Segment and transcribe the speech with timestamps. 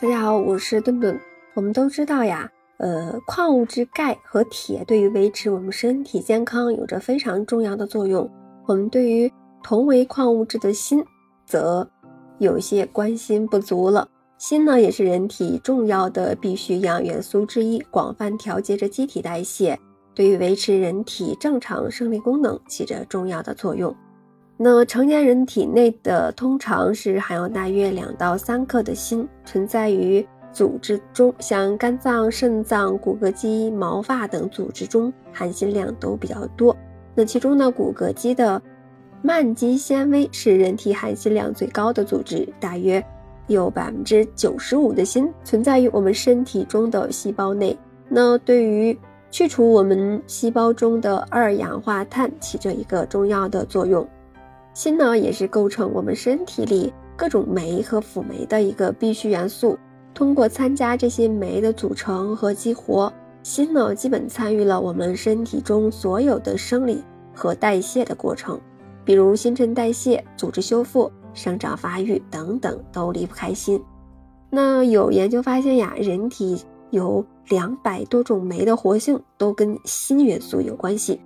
[0.00, 1.18] 大家好，我是顿顿。
[1.54, 8.30] 我们都知道呀，呃，矿物质钙和铁对于维持我们身体健康有着非常重要的作用。
[8.68, 11.04] 我们对于同为矿物质的锌，
[11.44, 11.90] 则
[12.38, 14.08] 有些关心不足了。
[14.38, 19.76] 锌呢，也是人体重要的必需营养元素之一，广泛调节着机体代谢，
[20.14, 23.92] 对于维持人体正常生理功能起着重要的作用。
[24.60, 36.76] 那成年人体内的通常是含有大约两到三克的锌，存在于组织中，像肝脏、肾脏、骨骼肌、毛发等组织中含锌量都比较多。
[37.14, 38.60] 那其中呢，骨骼肌的
[39.22, 43.00] 慢肌纤维是人体含锌量最高的组织，大约
[43.46, 47.78] 有百分之九十五的锌存在于我们身体中的细胞内。
[48.08, 48.98] 那对于
[49.30, 54.04] 去除我们细胞中的二氧化碳起着一个重要的作用。
[54.78, 59.76] 锌呢，也是构成我们身体里各种酶和辅酶的一个必需元素。
[60.14, 67.02] 通过参加这些酶的组成和激活，锌呢，基本参与了我们身体中所有的生理
[67.34, 68.56] 和代谢的过程，
[69.04, 73.82] 比如新陈代谢、组织修复、生长发育等等，都离不开锌。
[74.48, 81.20] 那有研究发现呀，人体有两百多种酶的活性都跟锌元素有关系。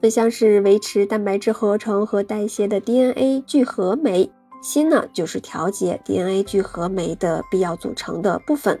[0.00, 4.30] 那像是维持蛋白质合成和代谢的 DNA 聚合酶，
[4.62, 8.78] 锌呢就是调节 DNA 聚合酶的必要组成的部分。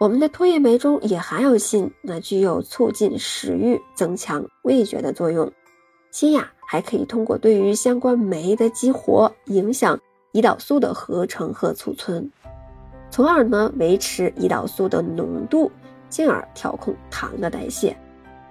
[0.00, 5.52] 我们的唾液酶中也含有锌，那具有促进食欲、增强味觉的作用。
[6.10, 10.00] 锌呀还可以通过对于相关酶的激活，影响
[10.32, 12.30] 胰岛素的合成和储存，
[13.10, 15.70] 从而呢维持胰岛素的浓度，
[16.08, 17.94] 进而调控糖的代谢。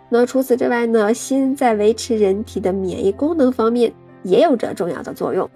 [0.09, 3.91] 那除此之外呢，锌在维持人体的免疫功能方面
[4.23, 5.49] 也有着重要的作用。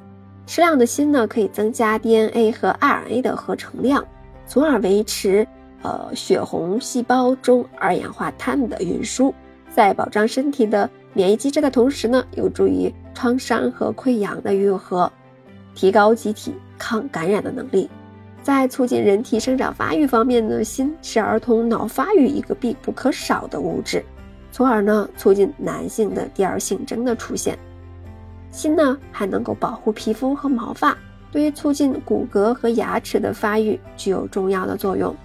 [0.46, 4.06] 适量的锌呢，可以增加 DNA 和 RNA 的合成量，
[4.46, 5.48] 从而维持
[5.84, 9.34] 呃血红细胞中二氧化碳的运输。
[9.70, 15.10] 在保障身体的免疫机制的同时呢，有助于创伤和溃疡的愈合，
[15.74, 17.90] 提高机体抗感染的能力。
[18.44, 24.04] 在促进人体生长发育方面呢，锌是儿童脑发育一个必不可少的物质。
[24.62, 27.58] 从而呢，促进男性的第二性征的出现。
[28.52, 30.96] 锌呢，还能够保护皮肤和毛发，
[31.32, 35.16] 对于促进骨骼和牙齿的发育具有重要的作用。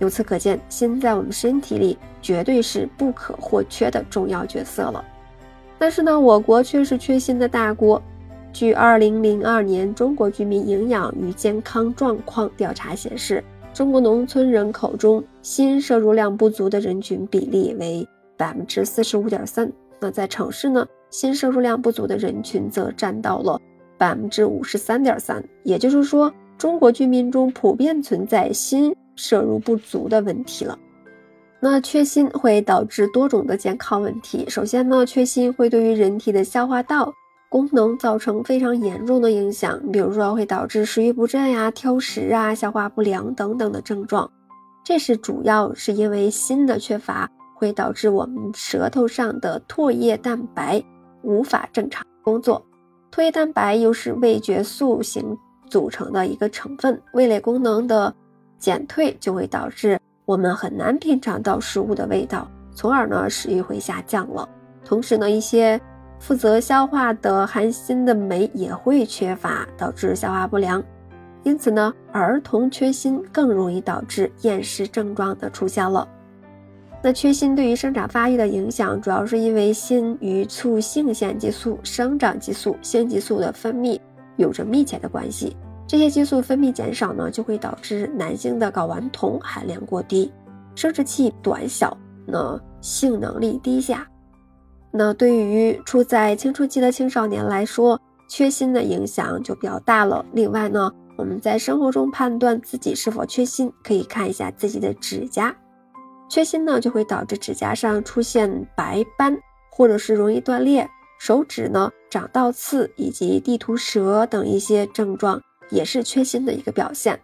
[0.00, 5.04] 由此可见，锌在我们身体里绝对是不可或缺的重要角色了。
[5.78, 8.02] 但是呢，我国却是缺锌的大国。
[8.52, 18.04] 据2002年中国居民营养与健康状况调查显示，中国农村人口中锌摄入量不足的人群比例为。
[18.40, 19.70] 百分之四十五点三，
[20.00, 23.60] 那在城市呢，锌摄入量不足的人群则占到了
[23.98, 25.44] 百分之五十三点三。
[25.62, 30.78] 也就是说，中国居民中普遍存在锌摄入不足的问题了。
[31.60, 34.46] 那缺锌会导致多种的健康问题。
[34.48, 37.12] 首先呢，缺锌会对于人体的消化道
[37.50, 44.30] 功能造成非常严重的影响，比如说会导致食欲不振呀、挑食啊、消化不良等等的症状。
[44.82, 47.30] 这是主要是因为锌的缺乏。
[47.60, 50.82] 会导致我们舌头上的唾液蛋白
[51.22, 52.64] 无法正常工作，
[53.12, 55.36] 唾液蛋白又是味觉素形
[55.68, 58.14] 组成的一个成分，味蕾功能的
[58.58, 64.48] 减退就会导致我们很难品尝到食物的味道，从而呢食欲会下降了。
[64.82, 65.78] 同时呢，一些
[66.18, 70.82] 负责消化的含锌的酶也会缺乏，导致消化不良。
[71.42, 76.08] 因此呢，儿童缺锌更容易导致厌食症状的出现了。
[77.02, 83.98] 那缺锌对于生长发育的影响，主要是因为锌与促性腺激素、生长激素、性激素的分泌
[84.36, 85.56] 有着密切的关系。
[85.86, 90.30] 这些激素分泌减少呢，就会导致男性的睾丸酮含量过低，
[90.74, 91.96] 生殖器短小，
[92.26, 94.06] 那性能力低下。
[94.92, 100.24] 那对于处在青春期的青少年来说，缺锌的影响就比较大了。
[100.32, 105.56] 另外呢，我们在生活中判断自己是否缺锌，可以看一下自己的指甲。
[106.30, 109.36] 缺锌呢，就会导致指甲上出现白斑，
[109.68, 110.86] 或者是容易断裂；
[111.18, 117.18] 手指呢长倒刺，以及地图舌等一些症状，也是缺锌的一个表现。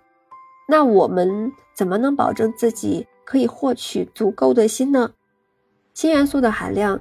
[0.68, 5.08] 那我们怎么能保证自己可以获取足够的锌呢？
[5.94, 7.00] 锌元素的含量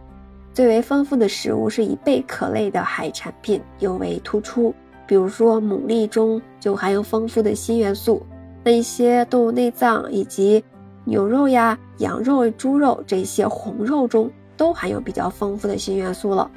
[0.54, 4.72] 最为丰富的食物是以贝壳类的海产品尤为突出，
[5.07, 8.24] 比如说牡蛎中就含有丰富的锌元素，
[8.63, 10.63] 那一些动物内脏以及。
[11.06, 16.50] 牛肉呀、羊肉、猪肉这些红肉中都含有比较丰富的锌元素了。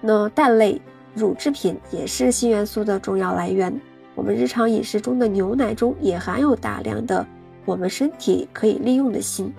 [0.00, 0.80] 那蛋类、
[1.14, 3.72] 乳制品也是锌元素的重要来源。
[4.14, 7.24] 我们日常饮食中的牛奶中也含有大量的
[7.64, 9.52] 我们身体可以利用的锌。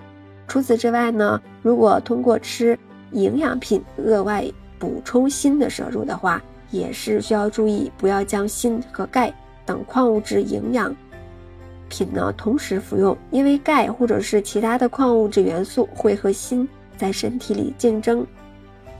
[0.46, 2.78] 除此之外呢，如果通过吃
[3.12, 4.44] 营养品额外
[4.78, 9.32] 补充锌的摄入的话，也是需要注意，不要将锌和钙
[9.64, 10.94] 等矿物质营养
[11.94, 18.26] 品呢同时服用，因为钙或者是其他的矿物质元素会和锌在身体里竞争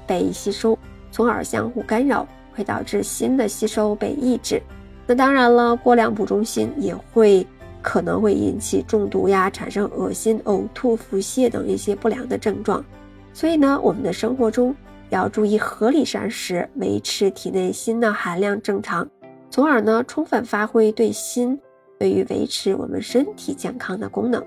[0.07, 0.79] 被吸收，
[1.11, 2.25] 从而相互干扰，
[2.55, 4.63] 会导致锌的吸收被抑制。
[5.09, 7.45] 那当然了，过量补充锌也会
[7.83, 12.85] 可能会引起中毒呀，产生恶心、呕吐、腹泻等一些不良的症状。
[13.33, 14.73] 所以呢，我们的生活中。
[15.11, 19.07] 要注意合理膳食，维持体内锌的含量正常，
[19.49, 21.57] 从而呢充分发挥对锌
[22.05, 24.45] 对于维持我们身体健康的功能。